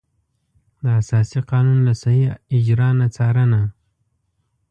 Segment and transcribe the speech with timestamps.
[0.83, 3.61] د اساسي قانون له صحیح اجرا نه څارنه.